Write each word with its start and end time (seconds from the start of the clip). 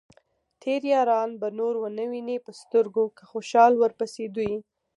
تېر 0.61 0.81
ياران 0.93 1.29
به 1.41 1.47
نور 1.59 1.73
ؤنه 1.83 2.03
وينې 2.11 2.37
په 2.45 2.51
سترګو، 2.61 3.05
که 3.17 3.23
خوشال 3.31 3.73
ورپسې 3.77 4.25
دوې 4.35 4.55